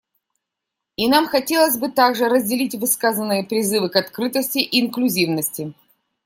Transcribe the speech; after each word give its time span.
И 0.97 1.07
нам 1.07 1.27
хотелось 1.27 1.77
бы 1.77 1.91
также 1.91 2.27
разделить 2.27 2.73
высказанные 2.73 3.43
призывы 3.43 3.87
к 3.89 3.95
открытости 3.97 4.57
и 4.57 4.81
инклюзивности. 4.83 5.75